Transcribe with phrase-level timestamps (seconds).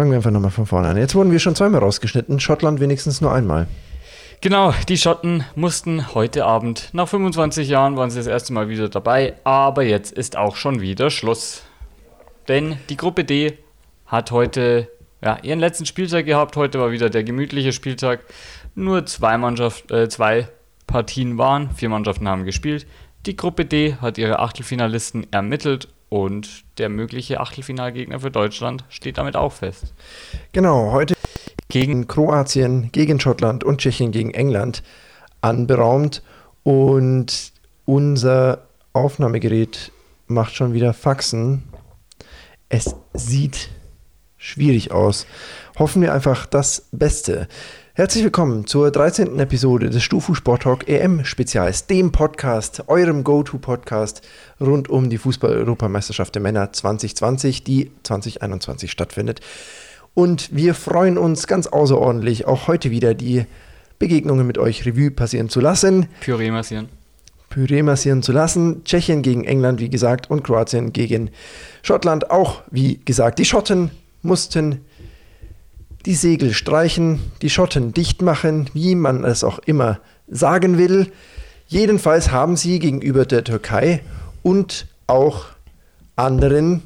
[0.00, 0.96] Fangen wir einfach nochmal von vorne an.
[0.96, 3.66] Jetzt wurden wir schon zweimal rausgeschnitten, Schottland wenigstens nur einmal.
[4.40, 8.88] Genau, die Schotten mussten heute Abend, nach 25 Jahren waren sie das erste Mal wieder
[8.88, 11.64] dabei, aber jetzt ist auch schon wieder Schluss.
[12.48, 13.58] Denn die Gruppe D
[14.06, 14.88] hat heute
[15.22, 16.56] ja, ihren letzten Spieltag gehabt.
[16.56, 18.20] Heute war wieder der gemütliche Spieltag.
[18.74, 20.48] Nur zwei, Mannschaft, äh, zwei
[20.86, 22.86] Partien waren, vier Mannschaften haben gespielt.
[23.26, 29.36] Die Gruppe D hat ihre Achtelfinalisten ermittelt und der mögliche Achtelfinalgegner für Deutschland steht damit
[29.36, 29.94] auch fest.
[30.52, 31.14] Genau, heute
[31.68, 34.82] gegen Kroatien, gegen Schottland und Tschechien gegen England
[35.40, 36.22] anberaumt
[36.64, 37.52] und
[37.86, 39.92] unser Aufnahmegerät
[40.26, 41.62] macht schon wieder Faxen.
[42.68, 43.70] Es sieht
[44.36, 45.26] schwierig aus.
[45.78, 47.46] Hoffen wir einfach das Beste.
[48.00, 49.38] Herzlich willkommen zur 13.
[49.40, 54.22] Episode des Stufu Sport Talk EM Spezials, dem Podcast, eurem Go-To-Podcast
[54.58, 59.40] rund um die Fußball-Europameisterschaft der Männer 2020, die 2021 stattfindet.
[60.14, 63.44] Und wir freuen uns ganz außerordentlich, auch heute wieder die
[63.98, 66.06] Begegnungen mit euch Revue passieren zu lassen.
[66.22, 66.88] Püree massieren.
[67.50, 68.82] Püree massieren zu lassen.
[68.84, 71.28] Tschechien gegen England, wie gesagt, und Kroatien gegen
[71.82, 73.38] Schottland, auch wie gesagt.
[73.38, 73.90] Die Schotten
[74.22, 74.86] mussten
[76.06, 81.12] die Segel streichen, die Schotten dicht machen, wie man es auch immer sagen will.
[81.66, 84.02] Jedenfalls haben sie gegenüber der Türkei
[84.42, 85.46] und auch
[86.16, 86.82] anderen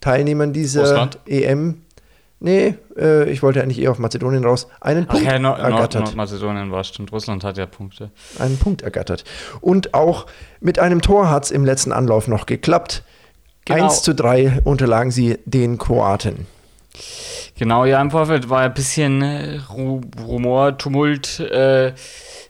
[0.00, 1.18] Teilnehmern dieser Russland?
[1.26, 1.82] EM,
[2.40, 6.04] nee, äh, ich wollte eigentlich eher auf Mazedonien raus, einen Punkt Ach ja, no, ergattert.
[6.04, 8.10] Nordmazedonien war stimmt, Russland hat ja Punkte.
[8.38, 9.24] Einen Punkt ergattert.
[9.60, 10.26] Und auch
[10.60, 13.02] mit einem Tor hat es im letzten Anlauf noch geklappt.
[13.64, 13.84] Genau.
[13.84, 16.46] 1 zu 3 unterlagen sie den Kroaten.
[17.58, 21.92] Genau, ja, im Vorfeld war ein bisschen äh, Rumor, Tumult äh,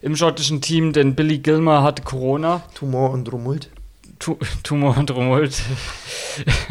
[0.01, 2.61] im schottischen Team, denn Billy Gilmer hatte Corona.
[2.75, 3.69] Tumor und Tumult.
[4.19, 5.61] Tu Tumor und Tumult.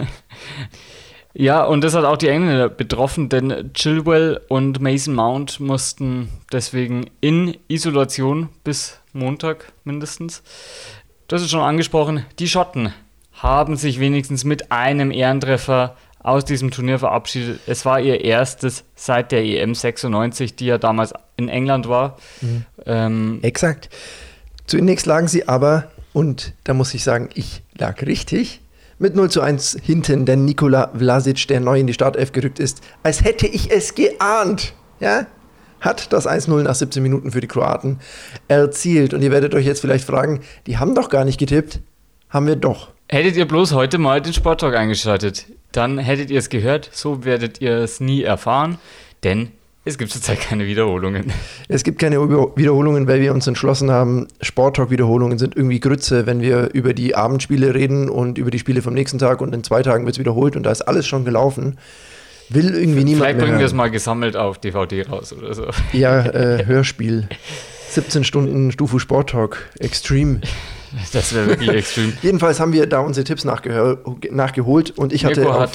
[1.34, 7.10] ja, und das hat auch die Engländer betroffen, denn Chilwell und Mason Mount mussten deswegen
[7.20, 10.42] in Isolation bis Montag mindestens.
[11.26, 12.24] Das ist schon angesprochen.
[12.38, 12.92] Die Schotten
[13.32, 15.96] haben sich wenigstens mit einem Ehrentreffer
[16.28, 17.60] aus diesem Turnier verabschiedet.
[17.66, 22.18] Es war ihr erstes seit der EM 96, die ja damals in England war.
[22.40, 22.64] Mhm.
[22.86, 23.88] Ähm, Exakt.
[24.66, 28.60] Zunächst lagen sie aber, und da muss ich sagen, ich lag richtig,
[28.98, 32.82] mit 0 zu 1 hinten, denn Nikola Vlasic, der neu in die Startelf gerückt ist,
[33.02, 35.26] als hätte ich es geahnt, ja,
[35.80, 38.00] hat das 1-0 nach 17 Minuten für die Kroaten
[38.48, 39.14] erzielt.
[39.14, 41.80] Und ihr werdet euch jetzt vielleicht fragen, die haben doch gar nicht getippt.
[42.28, 42.88] Haben wir doch.
[43.08, 47.60] Hättet ihr bloß heute mal den Sporttalk eingeschaltet, dann hättet ihr es gehört, so werdet
[47.60, 48.78] ihr es nie erfahren,
[49.24, 49.52] denn
[49.84, 51.32] es gibt zurzeit keine Wiederholungen.
[51.68, 56.74] Es gibt keine Wiederholungen, weil wir uns entschlossen haben, Sporttalk-Wiederholungen sind irgendwie Grütze, wenn wir
[56.74, 60.04] über die Abendspiele reden und über die Spiele vom nächsten Tag und in zwei Tagen
[60.04, 61.78] wird es wiederholt und da ist alles schon gelaufen.
[62.50, 65.66] Will irgendwie niemand Vielleicht bringen wir es mal gesammelt auf DVD raus oder so.
[65.92, 67.28] Ja, äh, Hörspiel.
[67.90, 69.70] 17 Stunden Stufu Sport Talk.
[69.78, 70.40] Extreme.
[71.12, 72.12] Das wäre wirklich extrem.
[72.22, 75.72] Jedenfalls haben wir da unsere Tipps nachgeholt und ich hatte Mirko auf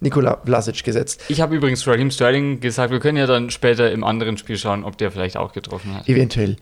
[0.00, 1.22] Nikola Vlasic gesetzt.
[1.28, 4.84] Ich habe übrigens Raheem Sterling gesagt, wir können ja dann später im anderen Spiel schauen,
[4.84, 6.08] ob der vielleicht auch getroffen hat.
[6.08, 6.56] Eventuell.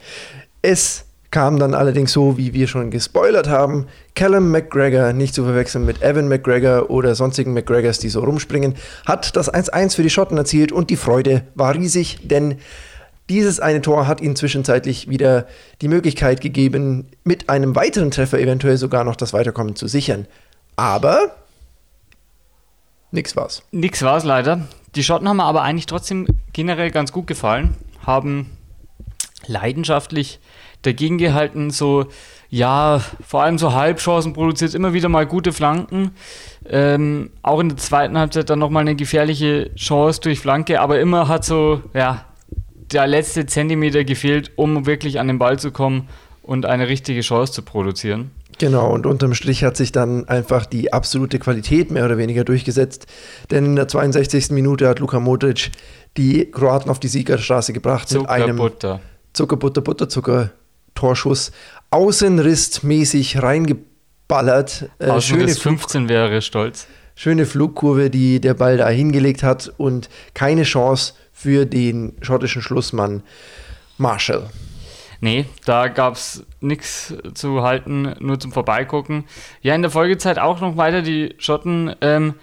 [0.63, 3.87] Es kam dann allerdings so, wie wir schon gespoilert haben.
[4.15, 8.75] Callum McGregor, nicht zu verwechseln mit Evan McGregor oder sonstigen McGregors, die so rumspringen,
[9.07, 12.59] hat das 1-1 für die Schotten erzielt und die Freude war riesig, denn
[13.29, 15.47] dieses eine Tor hat ihnen zwischenzeitlich wieder
[15.81, 20.27] die Möglichkeit gegeben, mit einem weiteren Treffer eventuell sogar noch das Weiterkommen zu sichern.
[20.77, 21.35] Aber
[23.11, 23.63] nix war's.
[23.71, 24.67] Nix war's leider.
[24.95, 28.51] Die Schotten haben mir aber eigentlich trotzdem generell ganz gut gefallen, haben
[29.47, 30.41] leidenschaftlich
[30.83, 32.07] dagegen gehalten, so
[32.51, 36.11] ja, vor allem so Halbchancen produziert, immer wieder mal gute Flanken.
[36.69, 41.29] Ähm, auch in der zweiten Halbzeit dann nochmal eine gefährliche Chance durch Flanke, aber immer
[41.29, 42.27] hat so, ja,
[42.93, 46.09] der letzte Zentimeter gefehlt, um wirklich an den Ball zu kommen
[46.43, 48.31] und eine richtige Chance zu produzieren.
[48.59, 53.07] Genau, und unterm Strich hat sich dann einfach die absolute Qualität mehr oder weniger durchgesetzt.
[53.51, 54.51] Denn in der 62.
[54.51, 55.71] Minute hat Luka Modric
[56.17, 59.01] die Kroaten auf die Siegerstraße gebracht Zucker, mit einem Butter.
[59.33, 60.51] Zucker, Butter, Butter, Zucker
[60.95, 61.53] Torschuss
[61.91, 64.91] außenrissmäßig reingeballert.
[64.99, 66.87] Äh, schöne 15 wäre stolz.
[67.15, 73.23] Schöne Flugkurve, die der Ball da hingelegt hat und keine Chance für den schottischen Schlussmann
[73.99, 74.49] Marshall.
[75.21, 79.25] Nee, da gab es nichts zu halten, nur zum Vorbeigucken.
[79.61, 82.35] Ja, in der Folgezeit auch noch weiter die Schotten ähm,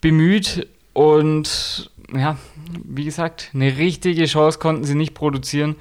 [0.00, 2.38] bemüht und ja,
[2.84, 5.76] wie gesagt, eine richtige Chance konnten sie nicht produzieren.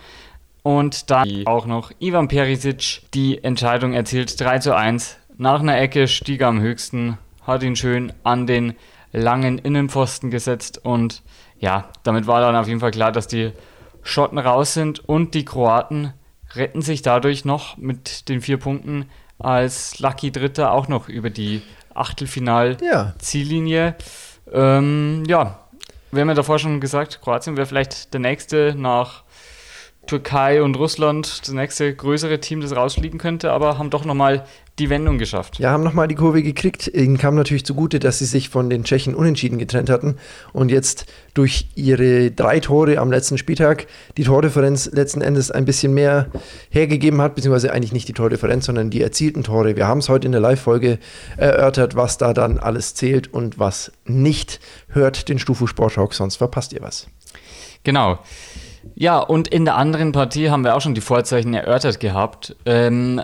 [0.63, 5.17] Und dann auch noch Ivan Perisic die Entscheidung erzielt, 3 zu 1.
[5.37, 8.73] Nach einer Ecke stieg er am höchsten, hat ihn schön an den
[9.13, 11.21] langen Innenpfosten gesetzt und
[11.59, 13.51] ja, damit war dann auf jeden Fall klar, dass die
[14.03, 16.13] Schotten raus sind und die Kroaten
[16.53, 19.09] retten sich dadurch noch mit den vier Punkten
[19.39, 21.61] als Lucky Dritter auch noch über die
[21.93, 23.95] Achtelfinal-Ziellinie.
[24.53, 24.77] Ja.
[24.77, 25.59] Ähm, ja,
[26.11, 29.23] wir haben ja davor schon gesagt, Kroatien wäre vielleicht der nächste nach
[30.07, 34.45] Türkei und Russland, das nächste größere Team, das rausfliegen könnte, aber haben doch nochmal
[34.79, 35.57] die Wendung geschafft.
[35.59, 36.87] Ja, haben nochmal die Kurve gekriegt.
[36.87, 40.17] Ihnen kam natürlich zugute, dass sie sich von den Tschechen unentschieden getrennt hatten
[40.51, 43.87] und jetzt durch ihre drei Tore am letzten Spieltag
[44.17, 46.27] die Tordifferenz letzten Endes ein bisschen mehr
[46.69, 49.77] hergegeben hat, beziehungsweise eigentlich nicht die Tordifferenz, sondern die erzielten Tore.
[49.77, 50.99] Wir haben es heute in der Live-Folge
[51.37, 54.59] erörtert, was da dann alles zählt und was nicht.
[54.89, 57.07] Hört den Stufu Sport Talk, sonst verpasst ihr was.
[57.83, 58.19] Genau.
[58.93, 62.55] Ja, und in der anderen Partie haben wir auch schon die Vorzeichen erörtert gehabt.
[62.65, 63.21] Ähm,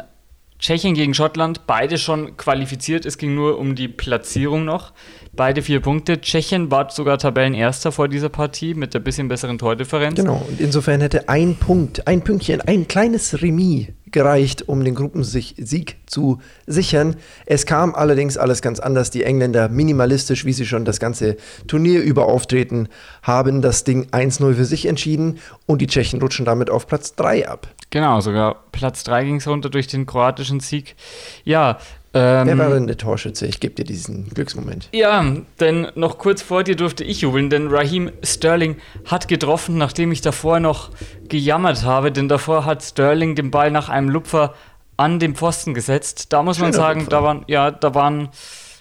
[0.62, 3.06] Tschechien gegen Schottland, beide schon qualifiziert.
[3.08, 4.94] Es ging nur um die Platzierung noch.
[5.34, 6.22] Beide vier Punkte.
[6.22, 10.16] Tschechien war sogar Tabellenerster vor dieser Partie mit der bisschen besseren Tordifferenz.
[10.16, 15.98] Genau, und insofern hätte ein Punkt, ein Pünktchen, ein kleines Remis gereicht, um den Gruppensieg
[16.06, 17.16] zu sichern.
[17.46, 19.10] Es kam allerdings alles ganz anders.
[19.12, 21.38] Die Engländer, minimalistisch, wie sie schon das ganze
[21.68, 22.88] Turnier über auftreten,
[23.24, 27.48] haben das Ding 1-0 für sich entschieden und die Tschechen rutschen damit auf Platz 3
[27.48, 27.68] ab.
[27.90, 30.96] Genau, sogar Platz 3 ging es runter durch den kroatischen Sieg.
[31.44, 31.78] Ja,
[32.14, 33.48] ähm, Wer war der Torschütze?
[33.48, 34.90] Ich gebe dir diesen Glücksmoment.
[34.92, 35.24] Ja,
[35.60, 38.76] denn noch kurz vor dir durfte ich jubeln, denn Raheem Sterling
[39.06, 40.90] hat getroffen, nachdem ich davor noch
[41.30, 44.54] gejammert habe, denn davor hat Sterling den Ball nach einem Lupfer
[44.98, 46.34] an den Pfosten gesetzt.
[46.34, 47.12] Da muss Schöner man sagen, Lupfer.
[47.12, 48.30] da waren, ja, da waren,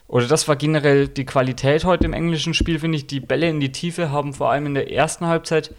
[0.09, 3.06] oder das war generell die Qualität heute im englischen Spiel, finde ich.
[3.06, 5.73] Die Bälle in die Tiefe haben vor allem in der ersten Halbzeit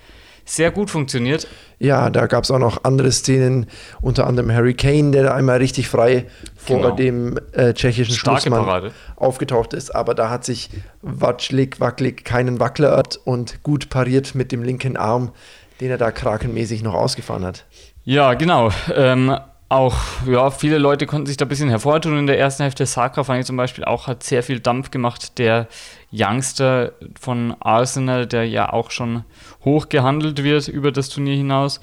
[0.46, 1.48] sehr gut funktioniert.
[1.80, 3.66] Ja, da gab es auch noch andere Szenen,
[4.02, 6.26] unter anderem Harry Kane, der da einmal richtig frei
[6.68, 6.82] genau.
[6.82, 8.92] vor dem äh, tschechischen Starke Schlussmann Parade.
[9.16, 9.94] aufgetaucht ist.
[9.96, 10.70] Aber da hat sich
[11.02, 15.32] Watschlik, Wacklik keinen Wackler und gut pariert mit dem linken Arm,
[15.80, 17.66] den er da krakenmäßig noch ausgefahren hat.
[18.04, 18.70] Ja, genau.
[18.96, 19.36] Ähm,
[19.72, 19.96] auch,
[20.28, 22.86] ja, viele Leute konnten sich da ein bisschen hervortun in der ersten Hälfte.
[22.86, 25.38] Saka fand ich zum Beispiel auch, hat sehr viel Dampf gemacht.
[25.38, 25.68] Der
[26.12, 29.24] Youngster von Arsenal, der ja auch schon
[29.66, 31.80] hoch gehandelt wird über das Turnier hinaus.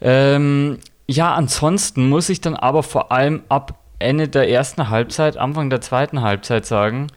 [0.00, 5.70] Ähm, ja, ansonsten muss ich dann aber vor allem ab Ende der ersten Halbzeit, Anfang
[5.70, 7.08] der zweiten Halbzeit sagen,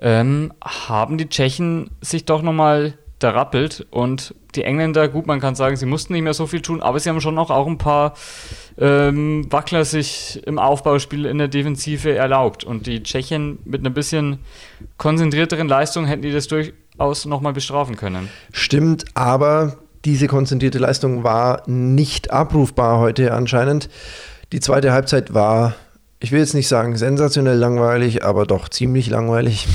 [0.00, 3.86] ähm, haben die Tschechen sich doch nochmal da rappelt.
[3.90, 7.00] Und die Engländer, gut, man kann sagen, sie mussten nicht mehr so viel tun, aber
[7.00, 8.14] sie haben schon noch auch ein paar
[8.78, 12.64] ähm, Wackler sich im Aufbauspiel in der Defensive erlaubt.
[12.64, 14.38] Und die Tschechen mit einer bisschen
[14.96, 16.48] konzentrierteren Leistung hätten die das
[16.98, 18.28] durchaus nochmal bestrafen können.
[18.52, 23.88] Stimmt, aber diese konzentrierte Leistung war nicht abrufbar heute anscheinend.
[24.52, 25.74] Die zweite Halbzeit war,
[26.20, 29.66] ich will jetzt nicht sagen sensationell langweilig, aber doch ziemlich langweilig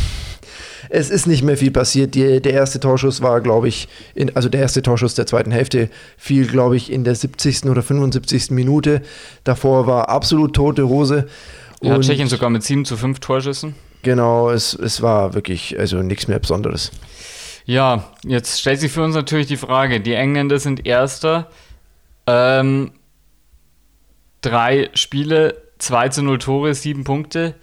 [0.90, 2.14] es ist nicht mehr viel passiert.
[2.14, 5.90] Die, der erste Torschuss war, glaube ich, in, also der erste Torschuss der zweiten Hälfte
[6.18, 7.66] fiel, glaube ich, in der 70.
[7.66, 8.52] oder 75.
[8.52, 9.02] Minute.
[9.44, 11.28] Davor war absolut tote Hose.
[11.82, 13.74] Ja, Tschechien sogar mit 7 zu 5 Torschüssen.
[14.04, 16.92] Genau, es, es war wirklich also nichts mehr Besonderes.
[17.66, 21.50] Ja, jetzt stellt sich für uns natürlich die Frage: Die Engländer sind Erster.
[22.28, 22.92] Ähm,
[24.42, 27.56] drei Spiele, 2 zu 0 Tore, 7 Punkte.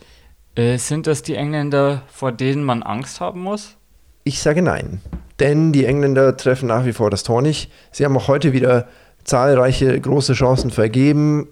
[0.54, 3.76] Äh, sind das die Engländer, vor denen man Angst haben muss?
[4.24, 5.00] Ich sage nein.
[5.38, 7.70] Denn die Engländer treffen nach wie vor das Tor nicht.
[7.92, 8.88] Sie haben auch heute wieder
[9.24, 11.48] zahlreiche große Chancen vergeben,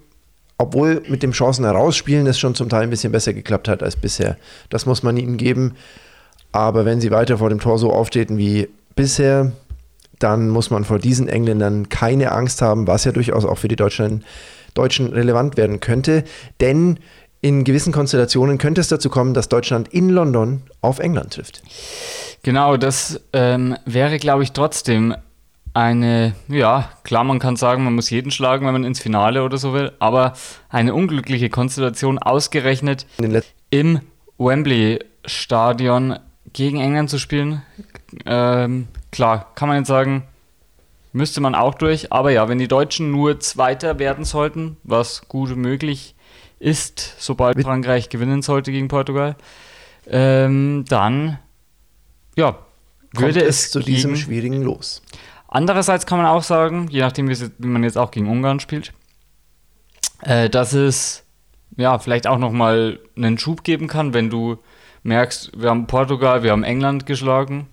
[0.59, 3.95] obwohl mit dem Chancen herausspielen es schon zum Teil ein bisschen besser geklappt hat als
[3.95, 4.37] bisher.
[4.69, 5.75] Das muss man ihnen geben.
[6.51, 9.53] Aber wenn sie weiter vor dem Tor so auftreten wie bisher,
[10.19, 13.77] dann muss man vor diesen Engländern keine Angst haben, was ja durchaus auch für die
[13.77, 14.25] Deutschen,
[14.73, 16.25] Deutschen relevant werden könnte.
[16.59, 16.99] Denn
[17.39, 21.61] in gewissen Konstellationen könnte es dazu kommen, dass Deutschland in London auf England trifft.
[22.43, 25.15] Genau, das ähm, wäre, glaube ich, trotzdem
[25.73, 29.57] eine, ja, klar, man kann sagen, man muss jeden schlagen, wenn man ins Finale oder
[29.57, 30.33] so will, aber
[30.69, 33.05] eine unglückliche Konstellation ausgerechnet
[33.69, 33.99] im
[34.37, 36.19] Wembley-Stadion
[36.53, 37.61] gegen England zu spielen.
[38.25, 40.23] Ähm, klar, kann man jetzt sagen,
[41.13, 45.55] müsste man auch durch, aber ja, wenn die Deutschen nur Zweiter werden sollten, was gut
[45.55, 46.15] möglich
[46.59, 49.35] ist, sobald Frankreich gewinnen sollte gegen Portugal,
[50.07, 51.39] ähm, dann
[52.35, 52.57] ja,
[53.13, 55.01] würde es, es zu diesem schwierigen Los.
[55.51, 58.93] Andererseits kann man auch sagen, je nachdem, wie, man jetzt auch gegen Ungarn spielt,
[60.21, 61.23] äh, dass es
[61.75, 64.59] ja vielleicht auch nochmal einen Schub geben kann, wenn du
[65.01, 67.67] merkst, wir haben Portugal, wir haben England geschlagen.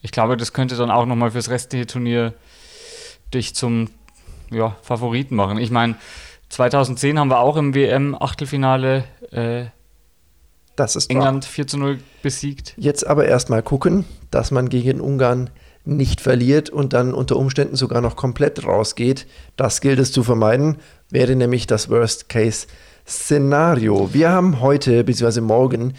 [0.00, 2.32] Ich glaube, das könnte dann auch nochmal fürs restliche Turnier
[3.34, 3.90] dich zum
[4.50, 5.58] ja, Favoriten machen.
[5.58, 5.96] Ich meine,
[6.48, 9.66] 2010 haben wir auch im WM-Achtelfinale äh,
[11.08, 11.52] England wahr.
[11.52, 12.74] 4 zu 0 besiegt.
[12.78, 15.50] Jetzt aber erstmal gucken, dass man gegen Ungarn
[15.84, 19.26] nicht verliert und dann unter Umständen sogar noch komplett rausgeht.
[19.56, 20.76] Das gilt es zu vermeiden,
[21.10, 24.10] wäre nämlich das Worst-Case-Szenario.
[24.12, 25.40] Wir haben heute bzw.
[25.40, 25.94] morgen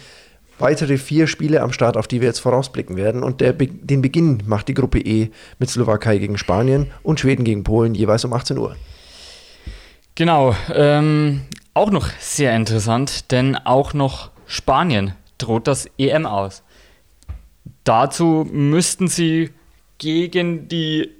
[0.58, 3.22] weitere vier Spiele am Start, auf die wir jetzt vorausblicken werden.
[3.22, 7.64] Und der, den Beginn macht die Gruppe E mit Slowakei gegen Spanien und Schweden gegen
[7.64, 8.76] Polen jeweils um 18 Uhr.
[10.14, 11.42] Genau, ähm,
[11.74, 16.62] auch noch sehr interessant, denn auch noch Spanien droht das EM aus.
[17.82, 19.50] Dazu müssten sie
[19.98, 21.10] gegen die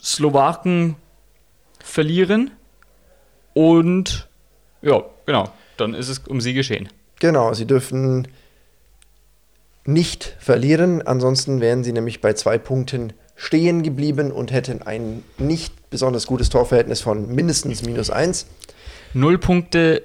[0.00, 0.96] Slowaken
[1.82, 2.50] verlieren
[3.54, 4.28] und
[4.82, 6.88] ja, genau, dann ist es um sie geschehen.
[7.18, 8.28] Genau, sie dürfen
[9.84, 15.90] nicht verlieren, ansonsten wären sie nämlich bei zwei Punkten stehen geblieben und hätten ein nicht
[15.90, 18.46] besonders gutes Torverhältnis von mindestens minus eins.
[19.14, 20.02] Null Punkte,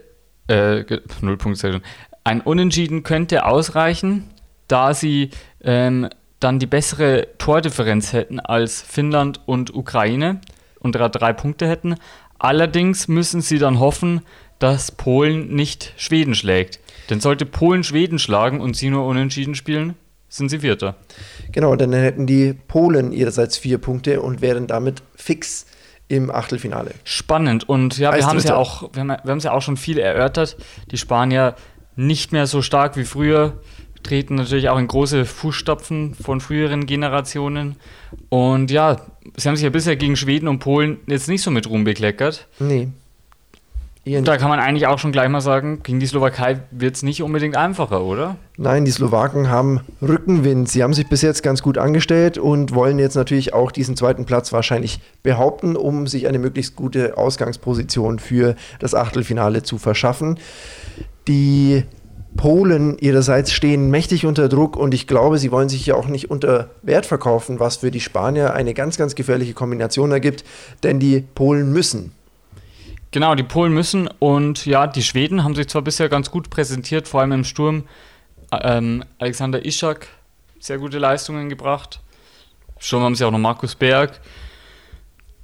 [0.47, 0.83] äh,
[1.21, 1.81] null Punkte,
[2.23, 4.29] ein Unentschieden könnte ausreichen,
[4.67, 5.29] da sie
[5.61, 6.09] ähm,
[6.45, 10.41] dann die bessere Tordifferenz hätten als Finnland und Ukraine
[10.79, 11.95] und drei Punkte hätten.
[12.37, 14.21] Allerdings müssen sie dann hoffen,
[14.59, 16.79] dass Polen nicht Schweden schlägt.
[17.09, 19.95] Denn sollte Polen Schweden schlagen und sie nur unentschieden spielen,
[20.29, 20.97] sind sie Vierter.
[21.51, 25.65] Genau, dann hätten die Polen ihrerseits vier Punkte und wären damit fix
[26.09, 26.91] im Achtelfinale.
[27.05, 29.97] Spannend und ja, wir haben es ja auch, wir haben es ja auch schon viel
[29.97, 30.57] erörtert.
[30.91, 31.55] Die Spanier
[31.95, 33.61] nicht mehr so stark wie früher,
[34.05, 37.75] treten natürlich auch in große Fußstapfen von früheren Generationen.
[38.29, 39.01] Und ja,
[39.35, 42.47] sie haben sich ja bisher gegen Schweden und Polen jetzt nicht so mit Ruhm bekleckert.
[42.59, 42.89] Nee.
[44.05, 47.23] Da kann man eigentlich auch schon gleich mal sagen, gegen die Slowakei wird es nicht
[47.23, 48.35] unbedingt einfacher, oder?
[48.55, 50.69] Nein, die Slowaken haben Rückenwind.
[50.69, 54.25] Sie haben sich bis jetzt ganz gut angestellt und wollen jetzt natürlich auch diesen zweiten
[54.25, 60.37] Platz wahrscheinlich behaupten, um sich eine möglichst gute Ausgangsposition für das Achtelfinale zu verschaffen.
[61.27, 61.83] Die
[62.37, 66.29] Polen ihrerseits stehen mächtig unter Druck und ich glaube, sie wollen sich ja auch nicht
[66.29, 70.43] unter Wert verkaufen, was für die Spanier eine ganz, ganz gefährliche Kombination ergibt,
[70.83, 72.11] denn die Polen müssen
[73.15, 77.07] Genau, die Polen müssen und ja, die Schweden haben sich zwar bisher ganz gut präsentiert,
[77.07, 77.85] vor allem im Sturm.
[78.51, 80.07] Ähm, Alexander Ischak,
[80.59, 82.01] sehr gute Leistungen gebracht.
[82.77, 84.19] Schon haben sie auch noch Markus Berg.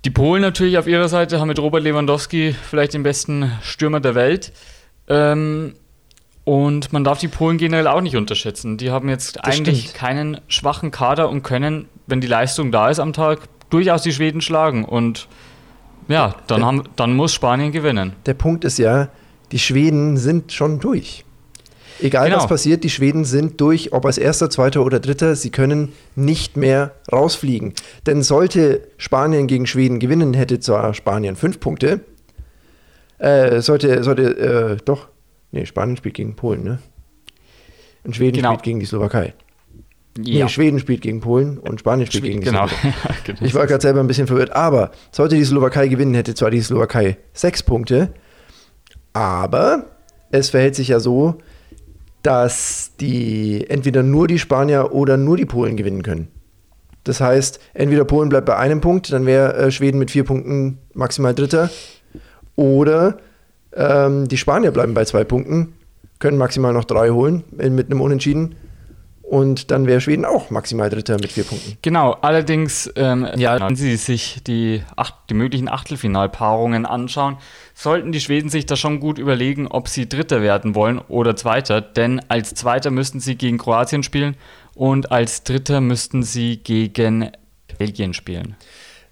[0.03, 4.15] Die Polen natürlich auf ihrer Seite haben mit Robert Lewandowski vielleicht den besten Stürmer der
[4.15, 4.51] Welt.
[5.07, 5.75] Ähm,
[6.43, 8.77] und man darf die Polen generell auch nicht unterschätzen.
[8.77, 9.95] Die haben jetzt das eigentlich stimmt.
[9.95, 14.41] keinen schwachen Kader und können, wenn die Leistung da ist am Tag, durchaus die Schweden
[14.41, 14.83] schlagen.
[14.83, 15.27] Und
[16.07, 18.13] ja, dann, haben, dann muss Spanien gewinnen.
[18.25, 19.09] Der Punkt ist ja,
[19.51, 21.25] die Schweden sind schon durch.
[21.99, 22.39] Egal genau.
[22.39, 26.57] was passiert, die Schweden sind durch, ob als erster, zweiter oder dritter, sie können nicht
[26.57, 27.73] mehr rausfliegen.
[28.07, 31.99] Denn sollte Spanien gegen Schweden gewinnen, hätte zwar Spanien fünf Punkte,
[33.19, 35.09] äh, sollte, sollte, äh, doch,
[35.51, 36.79] nee, Spanien spielt gegen Polen, ne?
[38.03, 38.49] Und Schweden genau.
[38.49, 39.33] spielt gegen die Slowakei.
[40.17, 40.43] Ja.
[40.43, 42.67] Nee, Schweden spielt gegen Polen und Spanien spielt Schweden, gegen genau.
[43.23, 43.39] genau.
[43.41, 44.51] Ich war gerade selber ein bisschen verwirrt.
[44.51, 48.13] Aber sollte die Slowakei gewinnen, hätte zwar die Slowakei sechs Punkte,
[49.13, 49.85] aber
[50.31, 51.37] es verhält sich ja so,
[52.23, 56.27] dass die entweder nur die Spanier oder nur die Polen gewinnen können.
[57.03, 60.77] Das heißt, entweder Polen bleibt bei einem Punkt, dann wäre äh, Schweden mit vier Punkten
[60.93, 61.69] maximal Dritter.
[62.55, 63.17] Oder
[63.75, 65.73] ähm, die Spanier bleiben bei zwei Punkten,
[66.19, 68.55] können maximal noch drei holen mit einem Unentschieden
[69.31, 71.77] und dann wäre Schweden auch maximal Dritter mit vier Punkten.
[71.81, 77.37] Genau, allerdings, ähm, ja, wenn Sie sich die, acht, die möglichen Achtelfinalpaarungen anschauen,
[77.73, 81.79] sollten die Schweden sich da schon gut überlegen, ob sie Dritter werden wollen oder Zweiter.
[81.79, 84.35] Denn als Zweiter müssten sie gegen Kroatien spielen
[84.75, 87.31] und als Dritter müssten sie gegen
[87.77, 88.57] Belgien spielen.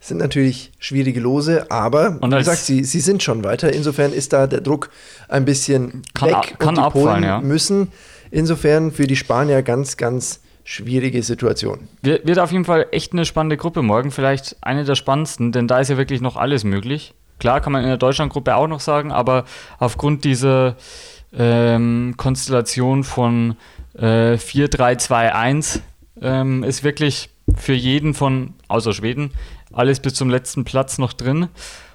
[0.01, 3.73] Sind natürlich schwierige Lose, aber und wie gesagt, sie, sie sind schon weiter.
[3.73, 4.89] Insofern ist da der Druck
[5.27, 7.41] ein bisschen kann, weg kann und die abfallen, Polen ja.
[7.41, 7.89] müssen
[8.31, 11.87] Insofern für die Spanier ganz, ganz schwierige Situation.
[12.01, 15.79] Wird auf jeden Fall echt eine spannende Gruppe morgen, vielleicht eine der spannendsten, denn da
[15.79, 17.13] ist ja wirklich noch alles möglich.
[17.39, 19.45] Klar kann man in der Deutschlandgruppe auch noch sagen, aber
[19.79, 20.75] aufgrund dieser
[21.33, 23.55] ähm, Konstellation von
[23.97, 25.79] äh, 4-3-2-1
[26.21, 27.29] ähm, ist wirklich
[27.59, 29.31] für jeden von, außer Schweden,
[29.71, 31.49] alles bis zum letzten Platz noch drin.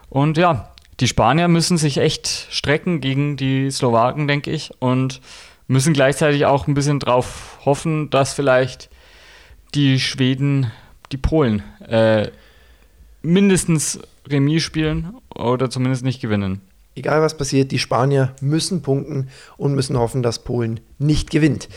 [0.08, 4.70] Und ja, die Spanier müssen sich echt strecken gegen die Slowaken, denke ich.
[4.78, 5.20] Und
[5.66, 8.90] müssen gleichzeitig auch ein bisschen drauf hoffen, dass vielleicht
[9.74, 10.70] die Schweden
[11.12, 12.28] die Polen äh,
[13.22, 16.60] mindestens Remis spielen oder zumindest nicht gewinnen.
[16.94, 21.68] Egal was passiert, die Spanier müssen punkten und müssen hoffen, dass Polen nicht gewinnt.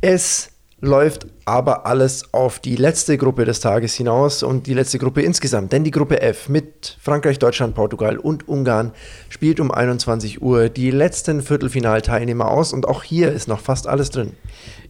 [0.00, 5.22] Es läuft aber alles auf die letzte Gruppe des Tages hinaus und die letzte Gruppe
[5.22, 5.72] insgesamt.
[5.72, 8.92] Denn die Gruppe F mit Frankreich, Deutschland, Portugal und Ungarn
[9.30, 14.10] spielt um 21 Uhr die letzten Viertelfinalteilnehmer aus und auch hier ist noch fast alles
[14.10, 14.34] drin.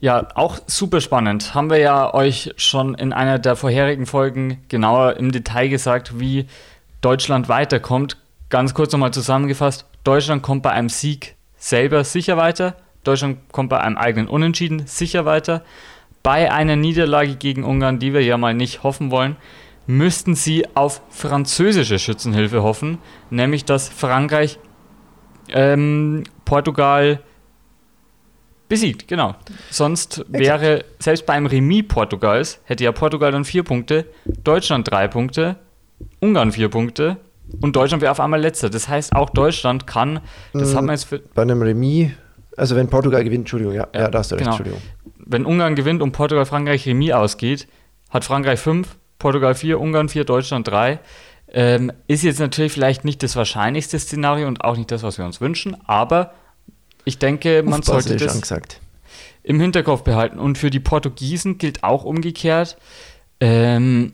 [0.00, 1.54] Ja, auch super spannend.
[1.54, 6.46] Haben wir ja euch schon in einer der vorherigen Folgen genauer im Detail gesagt, wie
[7.00, 8.16] Deutschland weiterkommt.
[8.48, 9.84] Ganz kurz nochmal zusammengefasst.
[10.04, 12.76] Deutschland kommt bei einem Sieg selber sicher weiter.
[13.06, 15.62] Deutschland kommt bei einem eigenen Unentschieden sicher weiter.
[16.22, 19.36] Bei einer Niederlage gegen Ungarn, die wir ja mal nicht hoffen wollen,
[19.86, 22.98] müssten sie auf französische Schützenhilfe hoffen,
[23.30, 24.58] nämlich dass Frankreich
[25.48, 27.20] ähm, Portugal
[28.68, 29.36] besiegt, genau.
[29.70, 34.06] Sonst wäre, selbst beim Remis Portugals, hätte ja Portugal dann vier Punkte,
[34.42, 35.56] Deutschland drei Punkte,
[36.20, 37.18] Ungarn vier Punkte
[37.60, 38.70] und Deutschland wäre auf einmal letzter.
[38.70, 40.20] Das heißt, auch Deutschland kann,
[40.52, 42.10] das Mm, haben wir jetzt für, Bei einem Remis,
[42.56, 44.56] also wenn Portugal gewinnt, Entschuldigung, ja, ja, Ja, da hast du recht, genau.
[44.56, 44.82] Entschuldigung.
[45.18, 47.68] wenn Ungarn gewinnt und Portugal, Frankreich Remis ausgeht,
[48.10, 50.98] hat Frankreich 5, Portugal 4, Ungarn 4, Deutschland 3.
[51.48, 55.24] Ähm, ist jetzt natürlich vielleicht nicht das wahrscheinlichste Szenario und auch nicht das, was wir
[55.24, 56.32] uns wünschen, aber
[57.04, 58.80] ich denke, man Auf sollte das angesagt.
[59.44, 60.38] im Hinterkopf behalten.
[60.40, 62.76] Und für die Portugiesen gilt auch umgekehrt.
[63.40, 64.12] Ähm,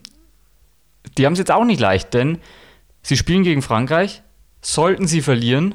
[1.17, 2.39] die haben es jetzt auch nicht leicht, denn
[3.03, 4.23] sie spielen gegen Frankreich.
[4.61, 5.75] Sollten sie verlieren,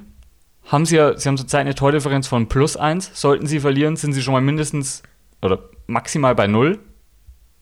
[0.67, 3.11] haben sie ja, sie haben zurzeit eine Tordifferenz von plus 1.
[3.13, 5.01] Sollten sie verlieren, sind sie schon mal mindestens
[5.41, 6.79] oder maximal bei 0.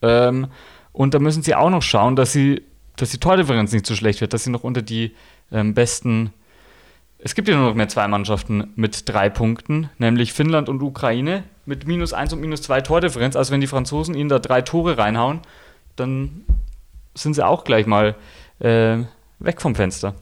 [0.02, 0.48] Ähm,
[0.92, 2.62] und da müssen sie auch noch schauen, dass sie,
[2.96, 5.14] dass die Tordifferenz nicht so schlecht wird, dass sie noch unter die
[5.52, 6.32] ähm, besten.
[7.18, 11.44] Es gibt ja nur noch mehr zwei Mannschaften mit drei Punkten, nämlich Finnland und Ukraine
[11.64, 13.36] mit minus 1 und minus 2 Tordifferenz.
[13.36, 15.40] Also wenn die Franzosen ihnen da drei Tore reinhauen,
[15.96, 16.44] dann
[17.14, 18.14] sind sie auch gleich mal
[18.58, 18.98] äh,
[19.38, 20.14] weg vom Fenster.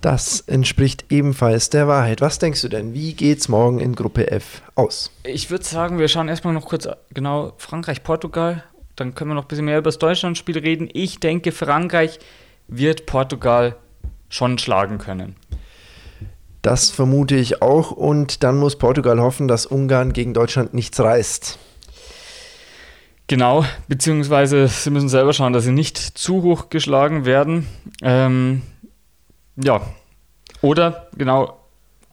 [0.00, 2.20] Das entspricht ebenfalls der Wahrheit.
[2.20, 2.94] Was denkst du denn?
[2.94, 5.10] Wie geht's morgen in Gruppe F aus?
[5.24, 8.62] Ich würde sagen, wir schauen erstmal noch kurz genau Frankreich, Portugal.
[8.94, 10.88] Dann können wir noch ein bisschen mehr über das Deutschlandspiel reden.
[10.92, 12.20] Ich denke, Frankreich
[12.68, 13.76] wird Portugal
[14.28, 15.34] schon schlagen können.
[16.62, 17.90] Das vermute ich auch.
[17.90, 21.58] Und dann muss Portugal hoffen, dass Ungarn gegen Deutschland nichts reißt.
[23.26, 27.66] Genau, beziehungsweise sie müssen selber schauen, dass sie nicht zu hoch geschlagen werden.
[28.00, 28.62] Ähm,
[29.62, 29.80] ja,
[30.60, 31.58] oder genau,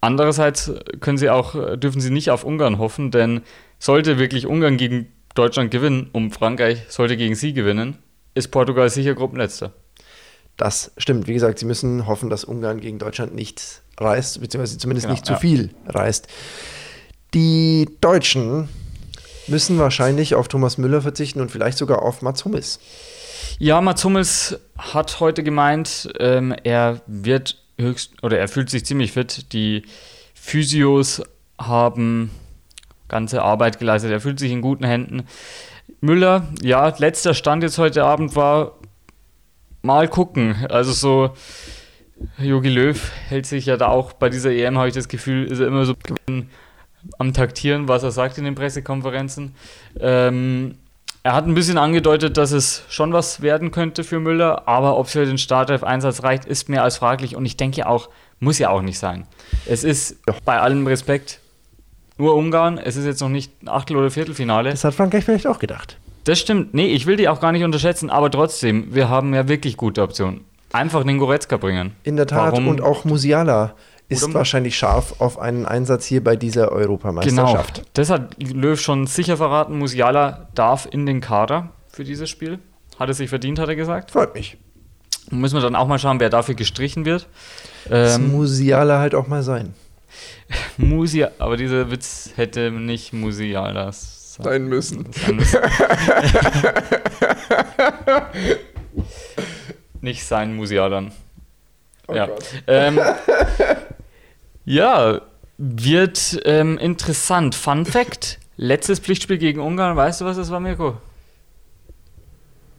[0.02, 3.42] andererseits können sie auch, dürfen sie nicht auf Ungarn hoffen, denn
[3.80, 7.98] sollte wirklich Ungarn gegen Deutschland gewinnen und Frankreich sollte gegen sie gewinnen,
[8.34, 9.74] ist Portugal sicher Gruppenletzter.
[10.58, 11.28] Das stimmt.
[11.28, 15.26] Wie gesagt, sie müssen hoffen, dass Ungarn gegen Deutschland nichts reißt, beziehungsweise zumindest Genau, nicht
[15.26, 15.40] zu ja.
[15.40, 16.28] viel reißt.
[17.34, 18.70] Die Deutschen
[19.48, 22.80] müssen wahrscheinlich auf Thomas Müller verzichten und vielleicht sogar auf Mats Hummels.
[23.60, 29.12] Ja, Mats Hummels hat heute gemeint, ähm, er wird höchst oder er fühlt sich ziemlich
[29.12, 29.54] fit.
[29.54, 29.84] Die
[30.34, 31.22] Physios
[31.58, 32.32] haben
[33.08, 34.12] ganze Arbeit geleistet.
[34.12, 35.24] Er fühlt sich in guten Händen.
[36.02, 38.74] Müller, ja, letzter Stand jetzt heute Abend war
[39.82, 40.66] mal gucken.
[40.70, 41.34] Also so
[42.38, 45.60] Jogi Löw hält sich ja da auch bei dieser EM, habe ich das Gefühl, ist
[45.60, 45.96] er immer so
[47.18, 49.56] am Taktieren, was er sagt in den Pressekonferenzen.
[50.00, 50.78] Ähm,
[51.26, 55.08] er hat ein bisschen angedeutet, dass es schon was werden könnte für Müller, aber ob
[55.08, 58.10] es für den Startelf-Einsatz reicht, ist mehr als fraglich und ich denke auch,
[58.40, 59.26] muss ja auch nicht sein.
[59.66, 61.40] Es ist bei allem Respekt
[62.20, 64.70] nur Ungarn, es ist jetzt noch nicht ein Achtel- oder Viertelfinale.
[64.70, 65.98] Das hat Frankreich vielleicht auch gedacht.
[66.26, 69.48] Das stimmt, nee, ich will die auch gar nicht unterschätzen, aber trotzdem, wir haben ja
[69.48, 70.42] wirklich gute Optionen.
[70.74, 71.94] Einfach den Goretzka bringen.
[72.04, 72.52] In der Tat.
[72.52, 72.68] Warum?
[72.68, 73.74] Und auch Musiala
[74.10, 77.84] ist Oder- wahrscheinlich scharf auf einen Einsatz hier bei dieser Genau, Europameisterschaft.
[77.94, 79.78] das hat Löw schon sicher verraten.
[79.80, 82.60] Musiala darf in den Kader für dieses Spiel.
[83.00, 84.12] Hat es sich verdient, hat er gesagt.
[84.12, 84.58] Freut mich.
[85.32, 87.28] Müssen wir dann auch mal schauen, wer dafür gestrichen wird.
[87.90, 89.74] Das Ähm, Musiala halt auch mal sein.
[90.78, 95.08] Musia, aber dieser Witz hätte nicht Musiala sein müssen.
[95.12, 95.60] sein müssen.
[100.02, 101.12] nicht sein Musialan.
[102.14, 102.28] ja.
[102.28, 102.46] Gott.
[102.68, 103.00] Ähm,
[104.66, 105.22] ja,
[105.58, 107.56] wird ähm, interessant.
[107.56, 110.98] Fun Fact: Letztes Pflichtspiel gegen Ungarn, weißt du, was das war, Mirko?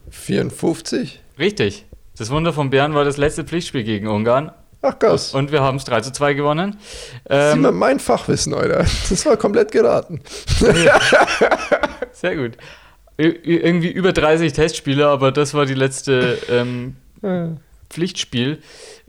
[0.09, 1.21] 54?
[1.39, 1.85] Richtig.
[2.17, 5.33] Das Wunder von Bern war das letzte Pflichtspiel gegen Ungarn Ach Gott.
[5.33, 6.77] und wir haben es 3 zu 2 gewonnen.
[7.27, 8.85] Sieh mal Ähm, mein Fachwissen, Alter.
[9.09, 10.21] Das war komplett geraten.
[12.13, 12.57] sehr gut.
[13.17, 16.95] Ir irgendwie über 30 Testspiele, aber das war die letzte ähm,
[17.89, 18.59] Pflichtspiel.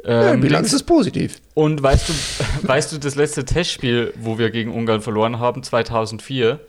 [0.05, 1.41] Ja, die Ähm, Bilanz ist positiv.
[1.55, 2.13] und weißt du,
[2.69, 6.61] weißt du, das letzte Testspiel, wo wir gegen Ungarn verloren haben, 2004,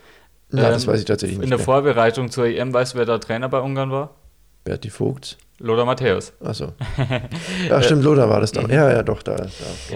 [0.51, 1.51] Ja, das ähm, weiß ich tatsächlich in nicht.
[1.51, 1.65] der mehr.
[1.65, 4.15] Vorbereitung zur EM, weißt du, wer da Trainer bei Ungarn war?
[4.63, 5.37] Berti Vogt.
[5.59, 6.33] Lothar Matthäus.
[6.43, 6.73] Achso.
[7.69, 8.69] Ja, stimmt, Lothar war das dann.
[8.69, 9.35] Ja, ja, doch, da.
[9.35, 9.47] da.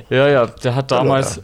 [0.10, 1.42] Ja, ja, der hat damals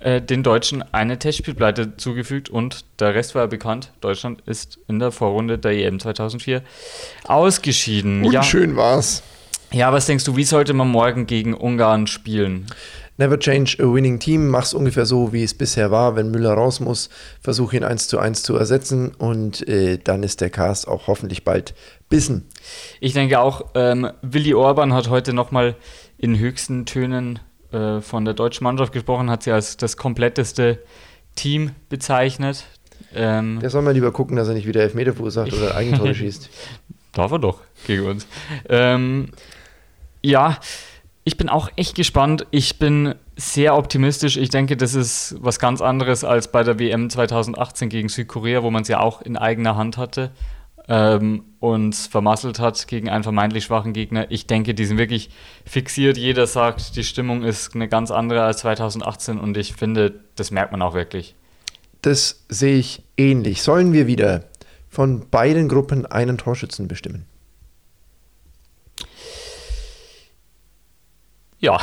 [0.00, 3.92] äh, den Deutschen eine Testspielpleite zugefügt und der Rest war ja bekannt.
[4.00, 6.62] Deutschland ist in der Vorrunde der EM 2004
[7.26, 8.24] ausgeschieden.
[8.24, 8.76] Unschön ja.
[8.76, 9.22] war's.
[9.72, 12.66] Ja, was denkst du, wie sollte man morgen gegen Ungarn spielen?
[13.16, 14.48] Never change a winning team.
[14.48, 16.14] Mach's ungefähr so, wie es bisher war.
[16.16, 17.08] Wenn Müller raus muss,
[17.40, 21.44] versuche ihn 1 zu 1 zu ersetzen und äh, dann ist der Cast auch hoffentlich
[21.44, 21.74] bald
[22.08, 22.48] bissen.
[23.00, 25.76] Ich denke auch, ähm, Willi Orban hat heute nochmal
[26.18, 27.38] in höchsten Tönen
[27.70, 30.78] äh, von der deutschen Mannschaft gesprochen, hat sie als das kompletteste
[31.34, 32.64] Team bezeichnet.
[33.14, 36.50] Ähm, der soll mal lieber gucken, dass er nicht wieder Elfmeter verursacht oder Eigentore schießt.
[37.12, 38.26] Darf er doch gegen uns.
[38.68, 39.28] Ähm,
[40.22, 40.58] ja,
[41.24, 42.46] ich bin auch echt gespannt.
[42.50, 44.36] Ich bin sehr optimistisch.
[44.36, 48.70] Ich denke, das ist was ganz anderes als bei der WM 2018 gegen Südkorea, wo
[48.70, 50.32] man es ja auch in eigener Hand hatte
[50.88, 54.26] ähm, und vermasselt hat gegen einen vermeintlich schwachen Gegner.
[54.30, 55.30] Ich denke, die sind wirklich
[55.64, 56.16] fixiert.
[56.16, 60.72] Jeder sagt, die Stimmung ist eine ganz andere als 2018 und ich finde, das merkt
[60.72, 61.34] man auch wirklich.
[62.02, 63.62] Das sehe ich ähnlich.
[63.62, 64.44] Sollen wir wieder
[64.88, 67.26] von beiden Gruppen einen Torschützen bestimmen?
[71.62, 71.80] Ja,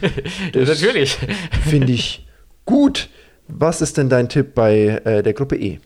[0.54, 1.16] natürlich.
[1.64, 2.26] Finde ich
[2.66, 3.08] gut.
[3.46, 5.78] Was ist denn dein Tipp bei äh, der Gruppe E?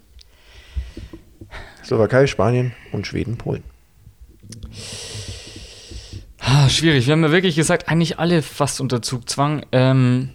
[1.85, 3.62] Slowakei, Spanien und Schweden, Polen.
[6.38, 7.07] Ah, schwierig.
[7.07, 9.66] Wir haben ja wirklich gesagt, eigentlich alle fast unter Zugzwang.
[9.70, 10.31] Ähm,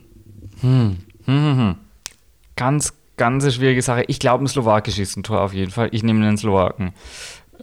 [0.62, 1.76] hm, hm, hm, hm.
[2.56, 4.04] Ganz, ganz schwierige Sache.
[4.08, 5.90] Ich glaube, ein Slowakisch ist ein Tor auf jeden Fall.
[5.92, 6.94] Ich nehme den Slowaken.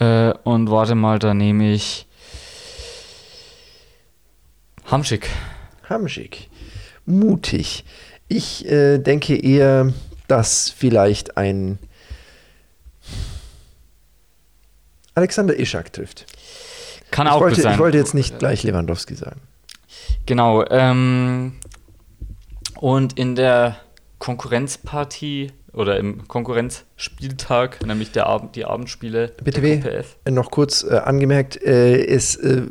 [0.00, 2.07] Äh, und warte mal, da nehme ich
[4.90, 5.28] Hamschick.
[5.88, 6.48] Hamschick.
[7.04, 7.84] Mutig.
[8.26, 9.92] Ich äh, denke eher,
[10.28, 11.78] dass vielleicht ein
[15.14, 16.26] Alexander Ischak trifft.
[17.10, 17.74] Kann ich auch wollte, sein.
[17.74, 19.40] Ich wollte jetzt nicht gleich Lewandowski sagen.
[20.26, 20.64] Genau.
[20.70, 21.56] Ähm,
[22.76, 23.76] und in der
[24.18, 32.04] Konkurrenzpartie oder im Konkurrenzspieltag, nämlich der Abend, die Abendspiele BTW, noch kurz äh, angemerkt, äh,
[32.06, 32.62] es äh,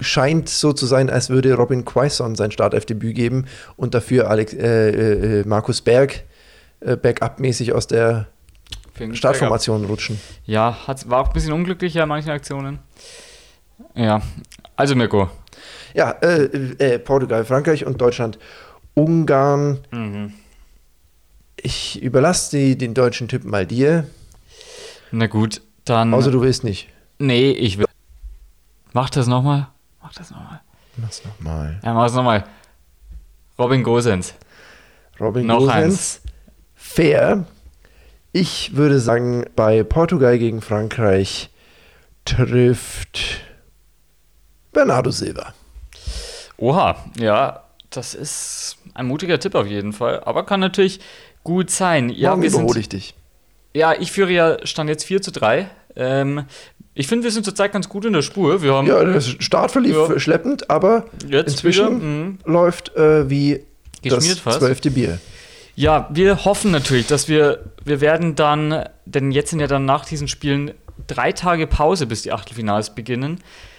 [0.00, 5.40] scheint so zu sein, als würde Robin Quaison sein Startelfdebüt geben und dafür Alex, äh,
[5.40, 6.24] äh, Markus Berg
[6.80, 8.26] äh, Backup-mäßig aus der
[9.12, 10.20] Startformation rutschen.
[10.44, 12.78] Ja, hat, war auch ein bisschen unglücklicher in manchen Aktionen.
[13.94, 14.22] Ja,
[14.76, 15.30] also Mirko.
[15.94, 16.44] Ja, äh,
[16.78, 18.38] äh, Portugal, Frankreich und Deutschland.
[18.94, 19.78] Ungarn.
[19.90, 20.34] Mhm.
[21.56, 24.06] Ich überlasse den deutschen Tipp mal dir.
[25.10, 26.14] Na gut, dann.
[26.14, 26.88] Außer du willst nicht.
[27.18, 27.86] Nee, ich will.
[28.92, 29.68] Mach das nochmal.
[30.10, 30.60] Mach das nochmal.
[30.96, 31.80] Mach's nochmal.
[31.84, 32.44] Ja, mach's nochmal.
[33.56, 34.34] Robin Gosens.
[35.20, 35.72] Robin Noch Gosens.
[35.72, 36.20] Eins.
[36.74, 37.44] Fair.
[38.32, 41.50] Ich würde sagen, bei Portugal gegen Frankreich
[42.24, 43.40] trifft
[44.72, 45.54] Bernardo Silva.
[46.56, 50.98] Oha, ja, das ist ein mutiger Tipp auf jeden Fall, aber kann natürlich
[51.44, 52.08] gut sein.
[52.08, 53.14] Ja, Morgen überhole ich dich.
[53.74, 55.70] Ja, ich führe ja Stand jetzt 4 zu 3.
[55.96, 56.44] Ähm,
[56.94, 58.62] ich finde, wir sind zurzeit ganz gut in der Spur.
[58.62, 60.18] Wir haben, ja, der Start verlief ja.
[60.18, 62.38] schleppend, aber inzwischen wieder, mhm.
[62.44, 63.64] läuft äh, wie
[64.02, 65.18] das zwölfte Bier.
[65.76, 70.04] Ja, wir hoffen natürlich, dass wir, wir werden dann, denn jetzt sind ja dann nach
[70.04, 70.72] diesen Spielen
[71.06, 73.38] drei Tage Pause, bis die Achtelfinals beginnen.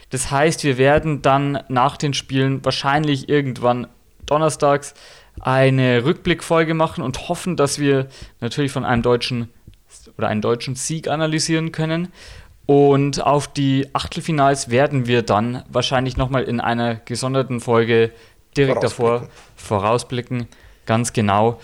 [0.10, 3.88] Das heißt, wir werden dann nach den Spielen wahrscheinlich irgendwann
[4.26, 4.94] donnerstags
[5.40, 8.08] eine Rückblickfolge machen und hoffen, dass wir
[8.40, 9.50] natürlich von einem deutschen
[10.22, 12.10] oder einen deutschen Sieg analysieren können.
[12.68, 18.12] Und auf die Achtelfinals werden wir dann wahrscheinlich nochmal in einer gesonderten Folge
[18.56, 20.48] direkt davor vorausblicken.
[20.86, 21.60] Ganz genau.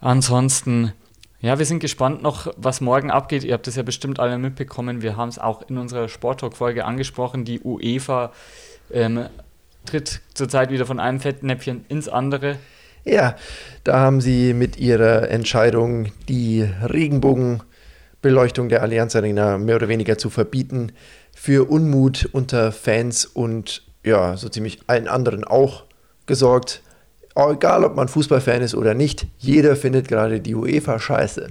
[0.00, 0.92] Ansonsten,
[1.40, 3.44] ja, wir sind gespannt noch, was morgen abgeht.
[3.44, 5.02] Ihr habt es ja bestimmt alle mitbekommen.
[5.02, 7.44] Wir haben es auch in unserer Sporttalk-Folge angesprochen.
[7.44, 8.32] Die UEFA
[8.90, 9.26] ähm,
[9.84, 12.56] tritt zurzeit wieder von einem Fettnäpfchen ins andere.
[13.04, 13.36] Ja,
[13.84, 16.68] da haben sie mit ihrer Entscheidung die
[18.22, 20.92] Regenbogenbeleuchtung der Allianz Arena mehr oder weniger zu verbieten,
[21.34, 25.84] für Unmut unter Fans und ja, so ziemlich allen anderen auch
[26.26, 26.82] gesorgt
[27.52, 31.46] egal ob man Fußballfan ist oder nicht, jeder findet gerade die UEFA scheiße.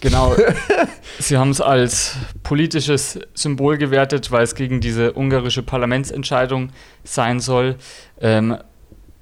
[0.00, 0.36] Genau.
[1.18, 6.70] Sie haben es als politisches Symbol gewertet, weil es gegen diese ungarische Parlamentsentscheidung
[7.02, 7.74] sein soll.
[8.20, 8.58] Ähm,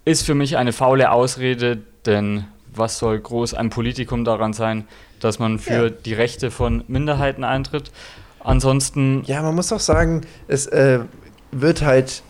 [0.05, 4.87] ist für mich eine faule Ausrede, denn was soll groß ein Politikum daran sein,
[5.25, 5.91] dass man für ja.
[5.91, 7.91] die Rechte von Minderheiten eintritt?
[8.41, 9.23] Ansonsten.
[9.27, 11.01] Ja, man muss auch sagen, es äh,
[11.53, 12.23] wird halt,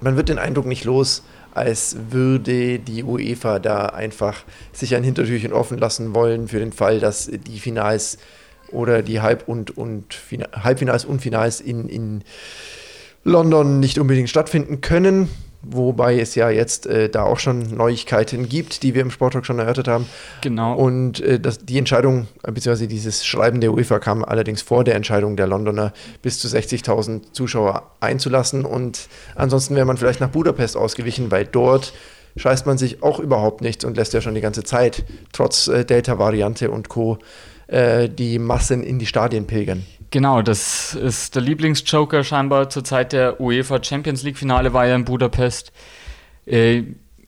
[0.00, 1.22] man wird den Eindruck nicht los,
[1.54, 7.00] als würde die UEFA da einfach sich ein Hintertürchen offen lassen wollen für den Fall,
[7.00, 8.18] dass die Finals
[8.70, 10.18] oder die Halb- und, und
[10.52, 12.24] Halbfinals und Finals in, in
[13.24, 15.28] London nicht unbedingt stattfinden können,
[15.70, 19.58] wobei es ja jetzt äh, da auch schon Neuigkeiten gibt, die wir im Sporttalk schon
[19.58, 20.06] erörtert haben.
[20.42, 20.74] Genau.
[20.74, 24.94] Und äh, das, die Entscheidung, äh, beziehungsweise dieses Schreiben der UEFA kam allerdings vor der
[24.94, 28.64] Entscheidung der Londoner, bis zu 60.000 Zuschauer einzulassen.
[28.64, 31.92] Und ansonsten wäre man vielleicht nach Budapest ausgewichen, weil dort
[32.36, 35.84] scheißt man sich auch überhaupt nichts und lässt ja schon die ganze Zeit, trotz äh,
[35.84, 37.18] Delta-Variante und Co.,
[37.66, 39.84] äh, die Massen in die Stadien pilgern.
[40.10, 44.94] Genau, das ist der Lieblingsjoker scheinbar zur Zeit der UEFA Champions League Finale war ja
[44.94, 45.72] in Budapest.
[46.46, 46.84] Äh,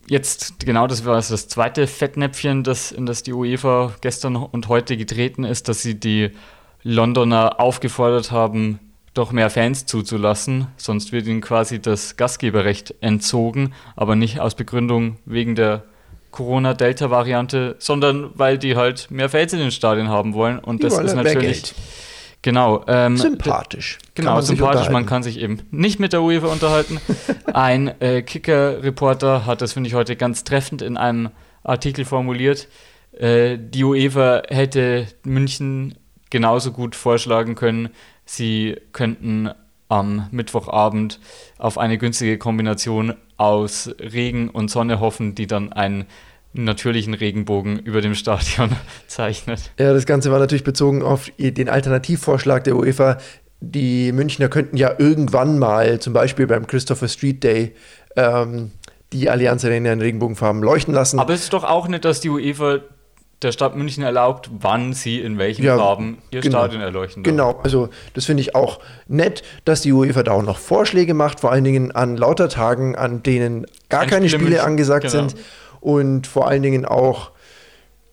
[0.08, 4.96] jetzt, genau, das war das zweite Fettnäpfchen, das, in das die UEFA gestern und heute
[4.96, 6.30] getreten ist, dass sie die
[6.82, 8.78] Londoner aufgefordert haben,
[9.14, 15.16] doch mehr Fans zuzulassen, sonst wird ihnen quasi das Gastgeberrecht entzogen, aber nicht aus Begründung
[15.24, 15.84] wegen der
[16.38, 20.96] Corona-Delta-Variante, sondern weil die halt mehr Fans in den Stadien haben wollen und Die das
[20.96, 21.74] ist mehr natürlich
[22.42, 23.98] genau ähm, Sympathisch.
[24.14, 27.00] Genau, man sympathisch, man kann sich eben nicht mit der UEFA unterhalten.
[27.52, 31.30] Ein äh, Kicker-Reporter hat das, finde ich, heute ganz treffend in einem
[31.64, 32.68] Artikel formuliert.
[33.18, 35.96] Äh, die UEFA hätte München
[36.30, 37.88] genauso gut vorschlagen können,
[38.24, 39.50] sie könnten
[39.88, 41.18] am Mittwochabend
[41.58, 46.06] auf eine günstige Kombination aus Regen und Sonne hoffen, die dann einen
[46.64, 48.70] natürlichen Regenbogen über dem Stadion
[49.06, 49.70] zeichnet.
[49.78, 53.18] Ja, das Ganze war natürlich bezogen auf den Alternativvorschlag der UEFA.
[53.60, 57.74] Die Münchner könnten ja irgendwann mal, zum Beispiel beim Christopher Street Day,
[58.16, 58.72] ähm,
[59.12, 61.18] die Allianz Arena in Regenbogenfarben leuchten lassen.
[61.18, 62.80] Aber es ist doch auch nicht, dass die UEFA
[63.42, 66.58] der Stadt München erlaubt, wann sie in welchen Ja, Farben ihr genau.
[66.58, 67.30] Stadion erleuchten darf.
[67.30, 71.40] Genau, also das finde ich auch nett, dass die UEFA da auch noch Vorschläge macht,
[71.40, 74.66] vor allen Dingen an lauter Tagen, an denen gar Kein keine Spiel in Spiele München,
[74.66, 75.28] angesagt genau.
[75.28, 75.36] sind
[75.80, 77.32] und vor allen Dingen auch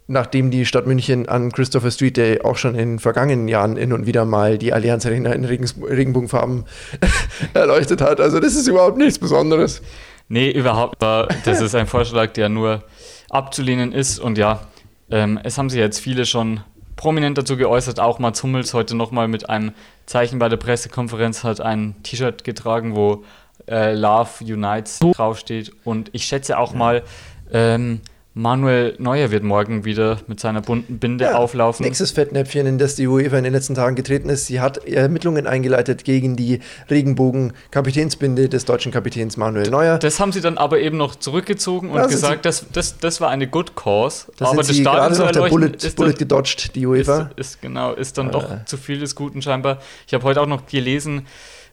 [0.07, 3.91] nachdem die Stadt München an Christopher Street Day auch schon in den vergangenen Jahren hin
[3.91, 6.65] und wieder mal die Allianz Arena in Regens Regenbogenfarben
[7.53, 8.19] erleuchtet hat.
[8.21, 9.81] Also das ist überhaupt nichts Besonderes.
[10.27, 11.01] Nee, überhaupt.
[11.01, 12.83] Das ist ein Vorschlag, der nur
[13.29, 14.19] abzulehnen ist.
[14.19, 14.61] Und ja,
[15.09, 16.61] ähm, es haben sich jetzt viele schon
[16.95, 17.99] prominent dazu geäußert.
[17.99, 19.73] Auch Mats Hummels heute nochmal mit einem
[20.05, 23.23] Zeichen bei der Pressekonferenz hat ein T-Shirt getragen, wo
[23.67, 25.71] äh, Love Unites draufsteht.
[25.83, 27.03] Und ich schätze auch mal,
[27.51, 28.01] ähm,
[28.37, 31.85] Manuel Neuer wird morgen wieder mit seiner bunten Binde auflaufen.
[31.85, 34.47] Nächstes Fettnäpfchen, in das die UEFA in den letzten Tagen getreten ist.
[34.47, 39.99] Sie hat Ermittlungen eingeleitet gegen die Regenbogen-Kapitänsbinde des deutschen Kapitäns Manuel Neuer.
[39.99, 43.21] Das haben sie dann aber eben noch zurückgezogen und Ja, sind gesagt, das, das, das
[43.21, 44.25] war eine good cause.
[44.37, 47.29] Da aber sie Stadion zu der Bullet, ist Bullet gedodged, die UEFA.
[47.37, 48.31] Ist, ist genau, ist dann Äh.
[48.31, 49.79] doch zu viel des Guten scheinbar.
[50.07, 51.25] Ich habe heute auch noch gelesen,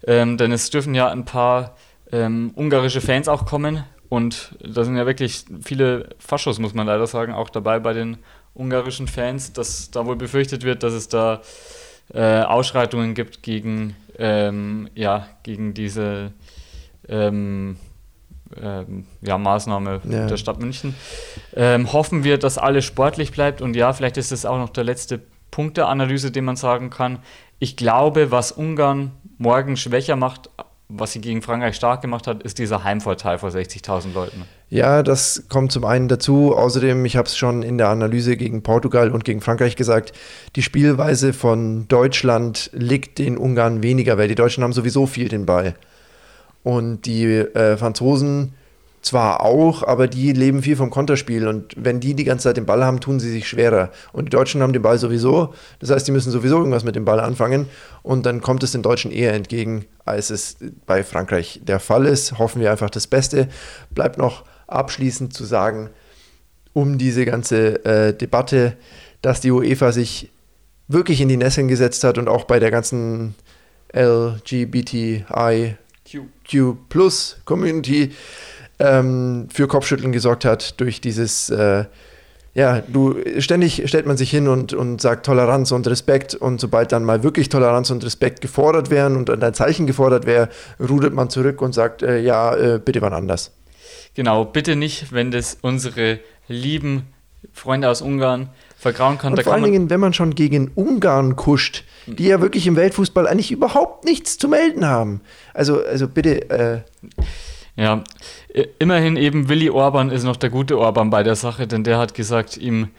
[0.07, 1.75] ähm, denn es dürfen ja ein paar
[2.13, 3.83] ähm, ungarische Fans auch kommen
[4.13, 8.19] und da sind ja wirklich viele Faschos, muss man leider sagen, auch dabei bei den
[8.53, 11.41] ungarischen Fans, dass da wohl befürchtet wird, dass es da
[12.13, 16.33] äh, Ausschreitungen gibt gegen, ähm, ja, gegen diese
[17.09, 17.79] ähm,
[18.61, 20.27] ähm, ja, Maßnahme Ja.
[20.27, 20.95] der Stadt München.
[21.57, 24.85] Ähm, hoffen wir, dass alles sportlich bleibt und ja, vielleicht ist es auch noch der
[24.85, 27.21] letzte Punkt der Analyse, den man sagen kann.
[27.61, 30.51] Ich glaube, was Ungarn morgen schwächer macht,
[30.95, 34.45] was sie gegen Frankreich stark gemacht hat, ist dieser Heimvorteil vor 60.000 Leuten.
[34.69, 36.55] Ja, das kommt zum einen dazu.
[36.55, 40.13] Außerdem, ich habe es schon in der Analyse gegen Portugal und gegen Frankreich gesagt,
[40.57, 45.47] die Spielweise von Deutschland liegt den Ungarn weniger, weil die Deutschen haben sowieso viel den
[45.47, 45.75] Ball.
[46.63, 48.55] Und die äh, Franzosen
[49.03, 51.47] zwar auch, aber die leben viel vom Konterspiel.
[51.47, 53.91] Und wenn die die ganze Zeit den Ball haben, tun sie sich schwerer.
[54.13, 55.53] Und die Deutschen haben den Ball sowieso.
[55.81, 57.67] Das heißt, die müssen sowieso irgendwas mit dem Ball anfangen.
[58.03, 62.39] Und dann kommt es den Deutschen eher entgegen, als es bei Frankreich der Fall ist.
[62.39, 63.49] Hoffen wir einfach das Beste.
[63.91, 65.91] Bleibt noch abschließend zu sagen,
[66.73, 68.77] um diese ganze äh, Debatte,
[69.21, 70.31] dass die UEFA sich
[70.89, 73.35] wirklich in die Nesseln gesetzt hat und auch bei der ganzen
[73.95, 75.77] LGBTIQ
[76.89, 78.13] Plus Community
[78.83, 81.85] ähm, für Kopfschütteln gesorgt hat durch dieses, äh,
[82.55, 86.93] ja, du ständig stellt man sich hin und, und sagt Toleranz und Respekt und sobald
[86.93, 90.49] dann mal wirklich Toleranz und Respekt gefordert wären und ein Zeichen gefordert wäre,
[90.81, 93.53] rudert man zurück und sagt, äh, ja, äh, bitte wann anders.
[94.15, 96.19] Genau, bitte nicht, wenn das unsere
[96.49, 97.07] lieben
[97.53, 99.33] Freunde aus Ungarn vergrauen kann.
[99.33, 103.27] Und vor allen Dingen, wenn man schon gegen Ungarn kuscht, die ja wirklich im Weltfußball
[103.27, 105.21] eigentlich überhaupt nichts zu melden haben.
[105.55, 106.81] Also, also bitte, äh,
[107.75, 108.05] Ja,
[108.79, 112.13] immerhin eben Willi Orban ist noch der gute Orban bei der Sache, denn der hat
[112.15, 112.91] gesagt, ihm,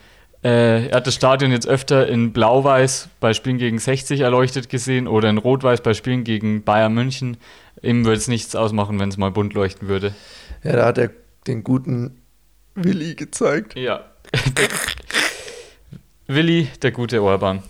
[0.42, 5.06] äh, er hat das Stadion jetzt öfter in Blau-Weiß bei Spielen gegen 60 erleuchtet gesehen
[5.06, 7.36] oder in Rot-Weiß bei Spielen gegen Bayern München.
[7.82, 10.14] Ihm würde es nichts ausmachen, wenn es mal bunt leuchten würde.
[10.64, 11.10] ja, da hat er
[11.46, 12.20] den guten
[12.74, 13.78] Willi gezeigt.
[13.78, 14.04] Ja.
[16.26, 17.62] Willi, der gute Orban.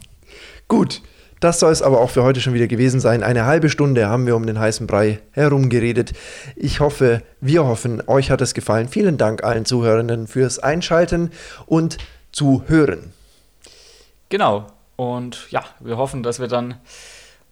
[0.69, 1.03] Gut,
[1.45, 3.23] Das soll es aber auch für heute schon wieder gewesen sein.
[3.23, 6.15] Eine halbe Stunde haben wir um den heißen Brei herumgeredet.
[6.57, 8.89] Ich hoffe, wir hoffen, euch hat es gefallen.
[8.89, 11.33] Vielen Dank allen Zuhörenden fürs Einschalten
[11.67, 11.99] und
[12.33, 13.13] Zuhören.
[14.31, 14.69] Genau.
[14.97, 16.77] Und ja, wir hoffen, dass wir dann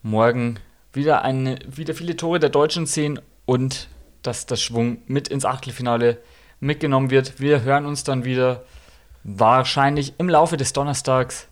[0.02, 0.58] morgen
[0.94, 3.88] wieder, eine, wieder viele Tore der Deutschen sehen und
[4.22, 6.16] dass das Schwung mit ins Achtelfinale
[6.60, 7.40] mitgenommen wird.
[7.40, 8.64] Wir hören uns dann wieder
[9.22, 11.46] wahrscheinlich im Laufe des Donnerstags.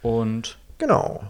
[0.00, 1.20] Und genau.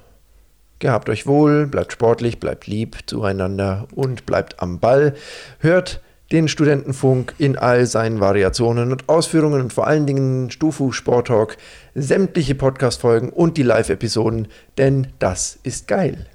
[0.80, 5.14] Gehabt euch wohl, bleibt sportlich, bleibt lieb zueinander und bleibt am Ball.
[5.58, 6.00] Hört
[6.32, 11.56] den Studentenfunk in all seinen Variationen und Ausführungen und vor allen Dingen Stufu Sport Talk,
[11.94, 16.26] sämtliche Podcast-Folgen und die Live-Episoden, denn das ist geil.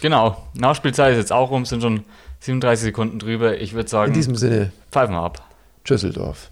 [0.00, 2.04] Genau, Nachspielzeit ist jetzt auch rum, sind schon
[2.40, 3.60] 37 Sekunden drüber.
[3.60, 5.42] Ich würde sagen, in diesem Sinne, pfeifen wir ab.
[5.84, 6.46] Tschüsseldorf.